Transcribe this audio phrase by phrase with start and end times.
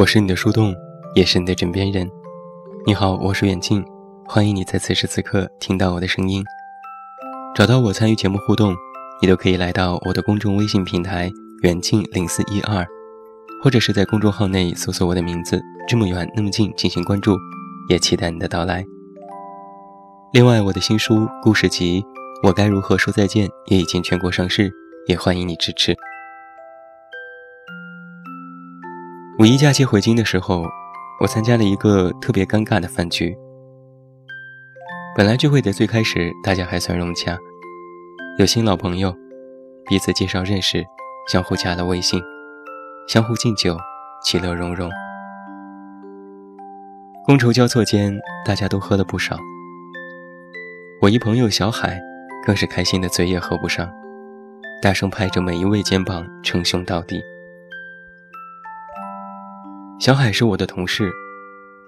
[0.00, 0.74] 我是你的树洞，
[1.14, 2.10] 也是你的枕边人。
[2.86, 3.84] 你好，我是远近，
[4.26, 6.42] 欢迎你在此时此刻听到我的声音。
[7.54, 8.74] 找到我参与节目互动，
[9.20, 11.30] 你都可以来到我的公众微信平台
[11.64, 12.82] 远近零四一二，
[13.62, 17.36] 或者是在公众号内搜索我的名字这么远那么近进行关注，
[17.90, 18.82] 也期待你的到来。
[20.32, 22.00] 另外，我的新书故事集
[22.48, 24.72] 《我该如何说再见》也已经全国上市，
[25.08, 25.94] 也欢迎你支持。
[29.40, 30.66] 五一假期回京的时候，
[31.18, 33.34] 我参加了一个特别尴尬的饭局。
[35.16, 37.38] 本来聚会的最开始，大家还算融洽，
[38.38, 39.16] 有新老朋友，
[39.86, 40.84] 彼此介绍认识，
[41.26, 42.20] 相互加了微信，
[43.08, 43.78] 相互敬酒，
[44.22, 44.90] 其乐融融。
[47.26, 49.38] 觥筹交错间，大家都喝了不少。
[51.00, 51.98] 我一朋友小海，
[52.44, 53.90] 更是开心的嘴也合不上，
[54.82, 57.22] 大声拍着每一位肩膀，称兄道弟。
[60.00, 61.12] 小海是我的同事，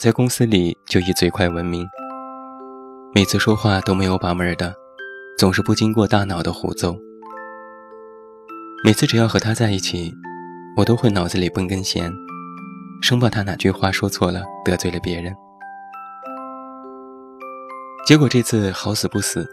[0.00, 1.86] 在公司里就以嘴快闻名。
[3.14, 4.74] 每次说话都没有把门的，
[5.36, 6.98] 总是不经过大脑的胡诌。
[8.82, 10.10] 每次只要和他在一起，
[10.74, 12.10] 我都会脑子里蹦根弦，
[13.02, 15.36] 生怕他哪句话说错了得罪了别人。
[18.06, 19.46] 结果这次好死不死，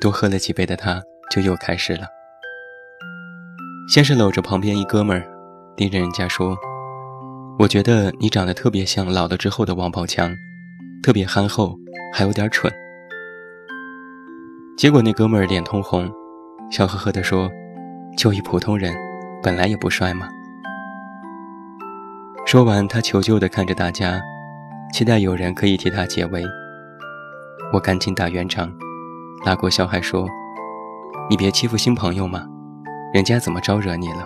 [0.00, 2.06] 多喝了几杯的他就又开始了。
[3.92, 5.28] 先是搂着旁边一哥们儿，
[5.76, 6.56] 盯着人家说。
[7.60, 10.34] 我觉得你长得特别像老了之后的王宝强，
[11.02, 11.76] 特别憨厚，
[12.10, 12.72] 还有点蠢。
[14.78, 16.10] 结果那哥们儿脸通红，
[16.70, 17.50] 笑呵呵地说
[18.16, 18.94] ：“就一普通人，
[19.42, 20.26] 本来也不帅嘛。”
[22.48, 24.18] 说完，他求救地看着大家，
[24.94, 26.42] 期待有人可以替他解围。
[27.74, 28.72] 我赶紧打圆场，
[29.44, 30.26] 拉过小海说
[31.28, 32.46] ：“你别欺负新朋友嘛，
[33.12, 34.24] 人家怎么招惹你了？”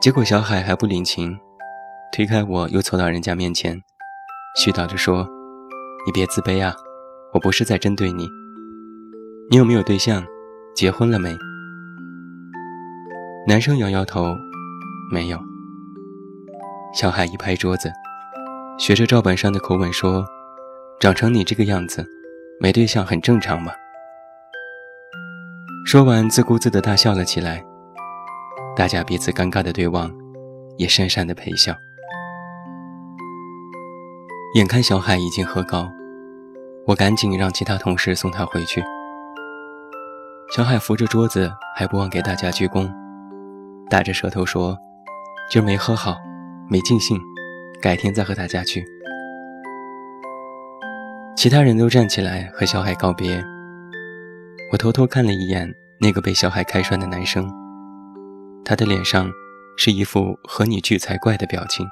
[0.00, 1.36] 结果小海还不领情，
[2.12, 3.74] 推开我又凑到人家面前，
[4.56, 5.26] 絮叨着说
[6.06, 6.72] ：“你别自卑啊，
[7.32, 8.28] 我不是在针对你。
[9.50, 10.24] 你有没有对象？
[10.76, 11.36] 结婚了没？”
[13.48, 14.36] 男生摇摇头，
[15.10, 15.38] 没有。
[16.94, 17.90] 小海一拍桌子，
[18.78, 20.24] 学着赵本山的口吻说
[21.00, 22.06] ：“长成你这个样子，
[22.60, 23.72] 没对象很正常嘛。”
[25.84, 27.64] 说完，自顾自地大笑了起来。
[28.76, 30.12] 大家彼此尴尬的对望，
[30.76, 31.74] 也讪讪的陪笑。
[34.54, 35.88] 眼看小海已经喝高，
[36.86, 38.84] 我赶紧让其他同事送他回去。
[40.54, 42.86] 小海扶着桌子，还不忘给大家鞠躬，
[43.88, 44.76] 打着舌头说
[45.50, 46.18] ：“今儿没喝好，
[46.68, 47.18] 没尽兴，
[47.80, 48.84] 改天再和大家去。”
[51.34, 53.42] 其他人都站起来和小海告别。
[54.70, 55.66] 我偷偷看了一眼
[55.98, 57.50] 那个被小海开涮的男生。
[58.68, 59.30] 他的脸上
[59.76, 61.86] 是一副和你聚才怪的表情。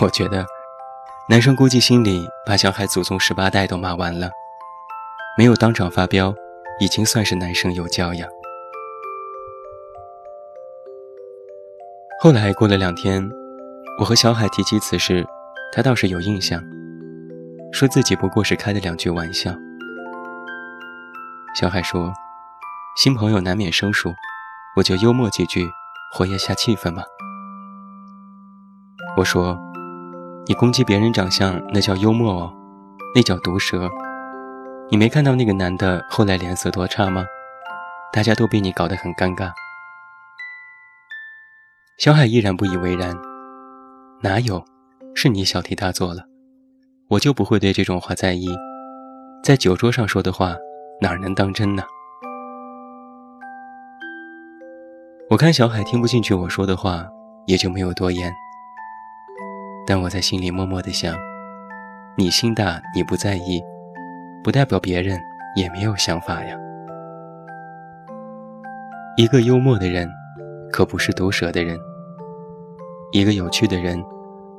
[0.00, 0.46] 我觉得，
[1.28, 4.30] 男生估计心里把小海祖宗十八代都骂完了，
[5.36, 6.34] 没有当场发飙，
[6.80, 8.26] 已经算是男生有教养。
[12.22, 13.22] 后来过了两天，
[14.00, 15.22] 我和小海提起此事，
[15.70, 16.62] 他倒是有印象，
[17.72, 19.52] 说自己不过是开了两句玩笑。
[21.54, 22.10] 小海说
[22.96, 24.14] ：“新朋友难免生疏。”
[24.78, 25.68] 我就幽默几句，
[26.12, 27.02] 活跃下气氛嘛。
[29.16, 29.58] 我说
[30.46, 32.54] ：“你攻击别人长相，那叫幽默哦，
[33.12, 33.90] 那叫毒舌。
[34.88, 37.26] 你没看到那个男的后来脸色多差吗？
[38.12, 39.50] 大家都被你搞得很尴尬。”
[41.98, 43.18] 小海依然不以为然
[44.22, 44.64] ：“哪有？
[45.12, 46.22] 是你小题大做了。
[47.08, 48.46] 我就不会对这种话在意，
[49.42, 50.54] 在酒桌上说的话，
[51.00, 51.82] 哪能当真呢？”
[55.30, 57.06] 我看小海听不进去我说的话，
[57.44, 58.32] 也就没有多言。
[59.86, 61.14] 但我在心里默默的想：
[62.16, 63.62] 你心大，你不在意，
[64.42, 65.20] 不代表别人
[65.54, 66.56] 也没有想法呀。
[69.18, 70.10] 一个幽默的人，
[70.72, 71.76] 可不是毒舌的人；
[73.12, 74.02] 一个有趣的人，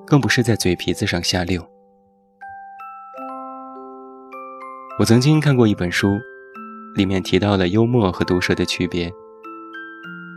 [0.06, 1.66] 更不是在嘴皮子上下溜。
[5.00, 6.10] 我曾经看过一本书，
[6.96, 9.12] 里面提到了幽默和毒舌的区别。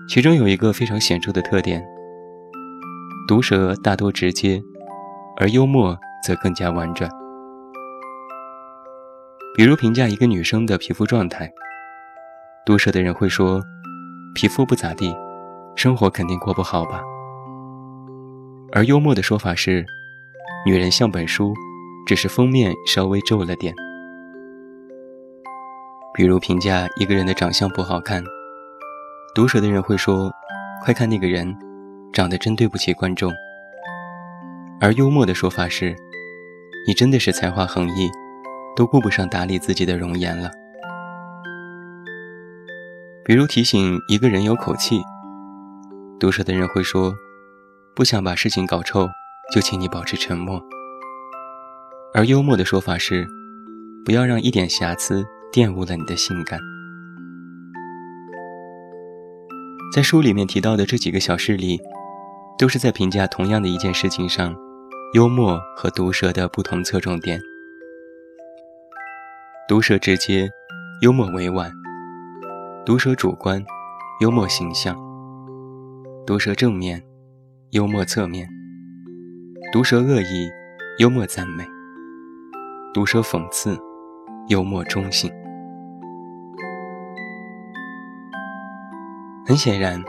[0.08, 1.82] 其中有一个非常显著的特点：
[3.26, 4.60] 毒舌大多直接，
[5.38, 5.96] 而幽默
[6.26, 7.10] 则更加婉转。
[9.56, 11.50] 比如评价一个女生的皮肤状态，
[12.66, 13.62] 毒舌的人会说
[14.34, 15.14] ：“皮肤不咋地，
[15.76, 17.00] 生活肯定过不好吧。”
[18.72, 19.84] 而幽默的说法是
[20.66, 21.54] ：“女人像本书，
[22.06, 23.72] 只是封面稍微皱了点。”
[26.14, 28.22] 比如评价一个人的长相不好看。
[29.34, 30.30] 毒舌的人会说
[30.84, 31.56] ：“快看那个人，
[32.12, 33.32] 长得真对不起观众。
[34.78, 35.96] 而幽默的说法是，
[36.86, 38.10] 你真的是才华横溢，
[38.76, 40.50] 都顾不上打理自己的容颜了。
[43.24, 45.00] 比如提醒一个人有口气，
[46.20, 47.14] 毒舌的人会说
[47.96, 49.08] ：“不想把事情搞臭，
[49.54, 50.62] 就请你保持沉默。”
[52.12, 53.26] 而幽默的说法是
[54.04, 56.60] ：“不要让一点瑕疵玷污了你的性感。”
[59.92, 61.78] 在书里面提到的这几个小事例，
[62.56, 64.56] 都是在评价同样的一件事情上。
[65.12, 67.38] 幽默和毒舌的不同侧重点：
[69.68, 70.48] 毒舌直接，
[71.02, 71.70] 幽默委婉；
[72.86, 73.62] 毒舌主观，
[74.22, 74.94] 幽默形象；
[76.26, 77.02] 毒舌正面，
[77.72, 78.46] 幽默侧面；
[79.74, 80.48] 毒舌恶意，
[81.00, 81.64] 幽默赞美；
[82.94, 83.78] 毒舌讽刺，
[84.48, 85.30] 幽默中性。
[89.52, 90.02] 很显然，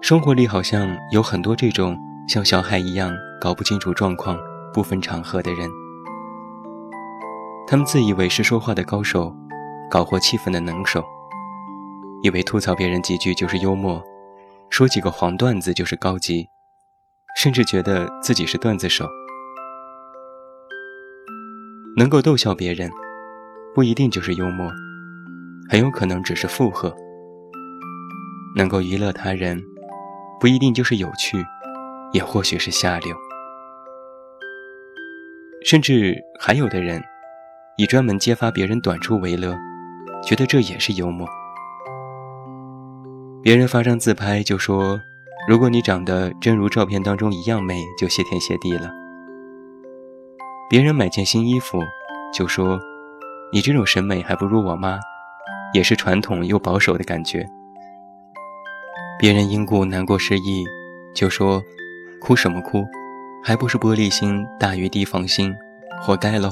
[0.00, 1.94] 生活里好像有很多这种。
[2.26, 4.38] 像小孩一样搞不清楚状况、
[4.72, 5.68] 不分场合的人，
[7.66, 9.36] 他们自以为是说话的高手，
[9.90, 11.04] 搞活气氛的能手，
[12.22, 14.02] 以为吐槽别人几句就是幽默，
[14.70, 16.48] 说几个黄段子就是高级，
[17.36, 19.06] 甚至觉得自己是段子手。
[21.98, 22.90] 能够逗笑别人，
[23.74, 24.72] 不一定就是幽默，
[25.68, 26.90] 很有可能只是附和；
[28.58, 29.62] 能够娱乐他人，
[30.40, 31.38] 不一定就是有趣。
[32.10, 33.14] 也或许是下流，
[35.62, 37.02] 甚至还有的人
[37.76, 39.54] 以专门揭发别人短处为乐，
[40.26, 41.28] 觉得这也是幽默。
[43.42, 44.98] 别人发张自拍就说
[45.46, 48.90] ：“如果你长得真如照片当中一样美，就谢天谢地了。”
[50.70, 51.78] 别人买件新衣服
[52.32, 52.80] 就说
[53.52, 54.98] ：“你这种审美还不如我妈，
[55.74, 57.46] 也是传统又保守的感觉。”
[59.18, 60.64] 别人因故难过失意
[61.14, 61.62] 就说。
[62.20, 62.84] 哭什么哭？
[63.44, 65.54] 还不是玻璃心大于提防心，
[66.02, 66.50] 活该喽！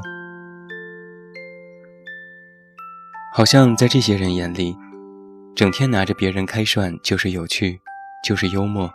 [3.35, 4.77] 好像在这些人眼里，
[5.57, 7.81] 整天拿着别人开涮就是有趣，
[8.23, 8.89] 就是幽默。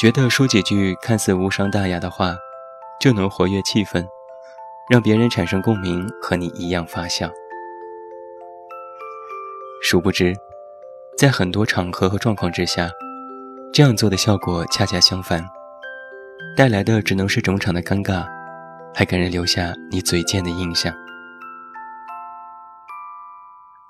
[0.00, 2.36] 觉得说几句看似无伤大雅的话，
[3.00, 4.04] 就能活跃气氛，
[4.90, 7.30] 让别人产生共鸣，和你一样发笑。
[9.80, 10.34] 殊不知，
[11.18, 12.88] 在很多场合和状况之下。
[13.72, 15.44] 这样做的效果恰恰相反，
[16.56, 18.24] 带来的只能是整场的尴尬，
[18.94, 20.92] 还给人留下你嘴贱的印象。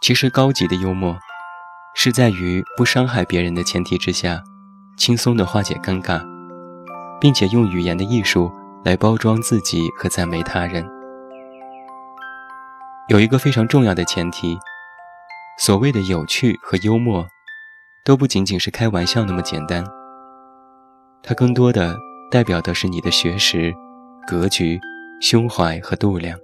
[0.01, 1.17] 其实，高级的幽默
[1.95, 4.43] 是在于不伤害别人的前提之下，
[4.97, 6.21] 轻松地化解尴尬，
[7.21, 8.51] 并且用语言的艺术
[8.85, 10.85] 来包装自己和赞美他人。
[13.09, 14.59] 有一个非常重要的前提，
[15.59, 17.27] 所谓的有趣和幽默。
[18.05, 19.85] 都不仅仅是开玩笑那么简单，
[21.23, 21.95] 它更多的
[22.31, 23.71] 代表的是你的学识、
[24.27, 24.81] 格局、
[25.21, 26.39] 胸怀和度量。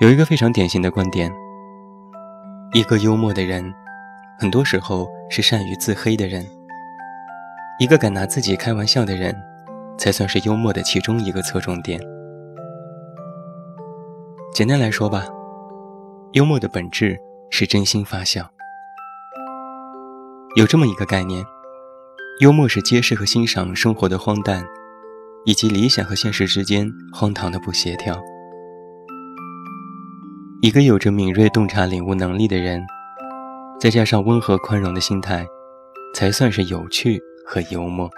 [0.00, 1.32] 有一个非常典型的观点：
[2.74, 3.74] 一个幽默的人，
[4.38, 6.44] 很多时候是善于自黑的人；
[7.80, 9.34] 一个敢拿自己开玩笑的人，
[9.98, 12.00] 才算是幽默的其中一个侧重点。
[14.54, 15.26] 简单来说吧，
[16.36, 18.46] 幽默的本质是真心发笑。
[20.54, 21.42] 有这么一个概念，
[22.40, 24.62] 幽默是揭示和欣赏生活的荒诞，
[25.46, 28.22] 以及理想和现实之间荒唐的不协调。
[30.60, 32.84] 一个有着敏锐洞察领悟能力的人，
[33.80, 35.46] 再加上温和宽容的心态，
[36.14, 38.10] 才算是有趣和幽默。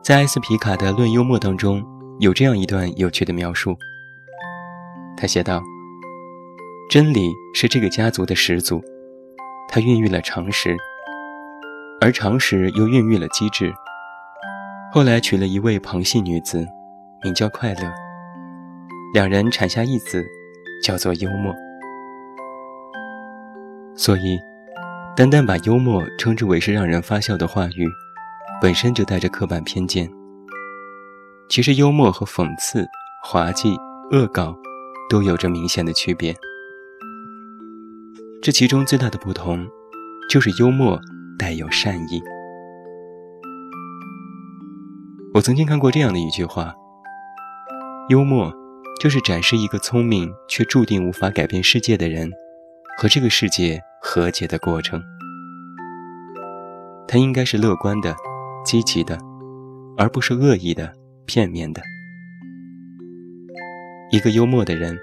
[0.00, 1.84] 在埃斯皮卡的《论幽默》当中，
[2.20, 3.76] 有这样一段有趣的描述，
[5.16, 5.62] 他写道。
[6.90, 8.80] 真理是这个家族的始祖，
[9.68, 10.76] 它孕育了常识，
[12.00, 13.72] 而常识又孕育了机智。
[14.92, 16.64] 后来娶了一位旁系女子，
[17.22, 17.92] 名叫快乐，
[19.14, 20.24] 两人产下一子，
[20.84, 21.52] 叫做幽默。
[23.96, 24.38] 所以，
[25.16, 27.88] 单单把幽默称之为是让人发笑的话语，
[28.60, 30.08] 本身就带着刻板偏见。
[31.54, 32.84] 其实，幽默和讽刺、
[33.22, 33.76] 滑稽、
[34.10, 34.52] 恶搞，
[35.08, 36.34] 都有着明显的区别。
[38.42, 39.64] 这其中最大的不同，
[40.28, 41.00] 就是幽默
[41.38, 42.20] 带有善意。
[45.32, 46.74] 我曾经看过这样的一句话：
[48.08, 48.52] 幽默
[49.00, 52.28] 就是展示一个聪明却注定无法改变世界的人
[52.98, 55.00] 和这个世界和解的过程。
[57.06, 58.12] 它应该是乐观的、
[58.64, 59.16] 积极的，
[59.96, 60.92] 而不是恶意的、
[61.26, 61.82] 片面的。
[64.10, 64.96] 一个幽默的人，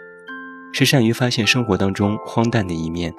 [0.73, 3.13] 是善于发现生活当中荒诞的一面。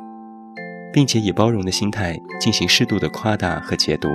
[0.93, 4.09] 并且以包容的心态进行适度的夸大和解读，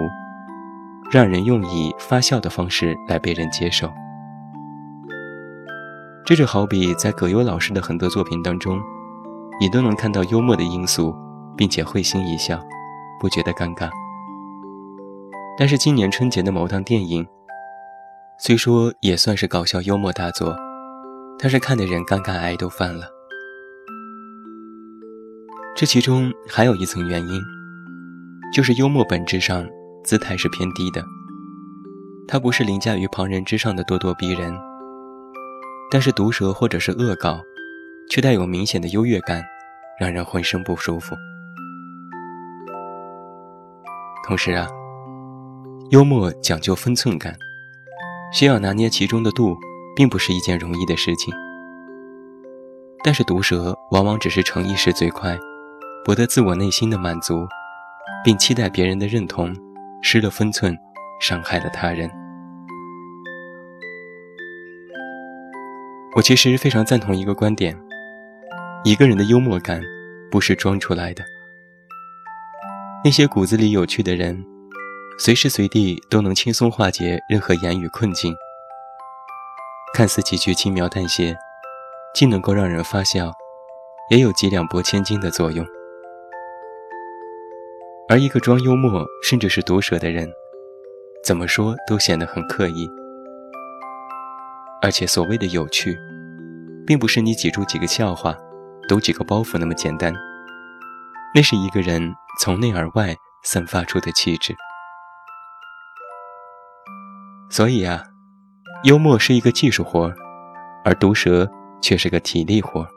[1.11, 3.91] 让人用以发笑的方式来被人接受。
[6.23, 8.79] 这就好比在葛优老师的很多作品当中，
[9.59, 11.15] 你都能看到幽默的因素，
[11.57, 12.63] 并且会心一笑，
[13.19, 13.89] 不觉得尴尬。
[15.57, 17.25] 但是今年春节的某档电影，
[18.39, 20.55] 虽说也算是搞笑幽默大作，
[21.39, 23.07] 但是看的人尴尬癌都犯了。
[25.75, 27.41] 这其中还有一层原因，
[28.53, 29.67] 就是幽默本质上
[30.03, 31.03] 姿态是偏低的，
[32.27, 34.55] 它不是凌驾于旁人之上的咄咄逼人，
[35.89, 37.41] 但是毒舌或者是恶搞，
[38.11, 39.43] 却带有明显的优越感，
[39.99, 41.15] 让人浑身不舒服。
[44.27, 44.67] 同时啊，
[45.89, 47.35] 幽默讲究分寸感，
[48.31, 49.57] 需要拿捏其中的度，
[49.95, 51.33] 并不是一件容易的事情。
[53.03, 55.37] 但是毒舌往往只是逞一时最快。
[56.03, 57.45] 博得自我内心的满足，
[58.23, 59.53] 并期待别人的认同，
[60.01, 60.73] 失了分寸，
[61.19, 62.09] 伤害了他人。
[66.15, 67.77] 我其实非常赞同一个观点：
[68.85, 69.81] 一个人的幽默感
[70.31, 71.23] 不是装出来的。
[73.03, 74.41] 那些骨子里有趣的人，
[75.19, 78.35] 随时随地都能轻松化解任何言语困境。
[79.93, 81.35] 看似几句轻描淡写，
[82.13, 83.31] 既能够让人发笑，
[84.11, 85.65] 也有几两拨千斤的作用。
[88.07, 90.31] 而一个装幽默甚至是毒舌的人，
[91.25, 92.87] 怎么说都显得很刻意。
[94.83, 95.97] 而且所谓的有趣，
[96.85, 98.37] 并不是你挤出几个笑话、
[98.87, 100.13] 抖几个包袱那么简单，
[101.33, 104.55] 那是一个人从内而外散发出的气质。
[107.57, 108.03] 所以啊，
[108.83, 110.13] 幽默是一个技术活，
[110.85, 112.87] 而毒舌却是个体力活。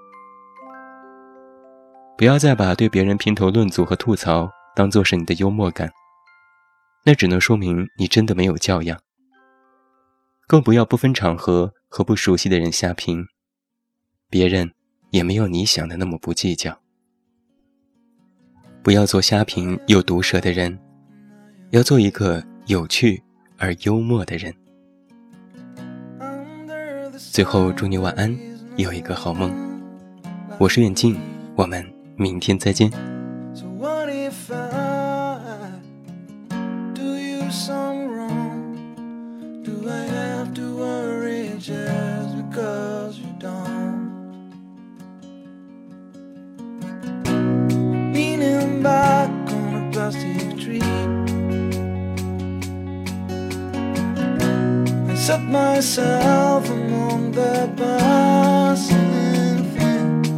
[2.19, 4.50] 不要再把对别人评头论足和吐槽。
[4.76, 5.90] 当做是你的幽默感，
[7.07, 9.00] 那只能说明你真的没有教养。
[10.47, 13.25] 更不要不分场合和不熟悉的人瞎评，
[14.29, 14.71] 别人
[15.11, 16.79] 也没有你想的那么不计较。
[18.83, 20.79] 不要做瞎评又毒舌的人，
[21.71, 23.23] 要做一个有趣
[23.61, 24.52] 而幽默的人。
[27.19, 28.35] 最后，祝你晚安，
[28.76, 29.52] 有一个好梦。
[30.59, 31.14] 我是远近，
[31.55, 31.85] 我们
[32.17, 32.90] 明天再见。
[55.30, 60.28] Set myself among the passing things.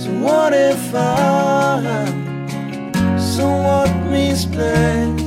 [0.00, 2.48] So what if I'm
[3.18, 5.19] somewhat misplaced?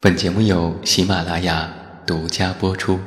[0.00, 1.70] 本节目由喜马拉雅
[2.06, 2.98] 独家播出。